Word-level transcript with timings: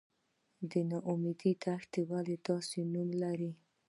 د 0.69 0.71
نا 0.89 0.97
امید 1.11 1.39
دښته 1.63 1.99
ولې 2.09 2.35
داسې 2.47 2.79
نوم 2.93 3.09
لري؟ 3.21 3.51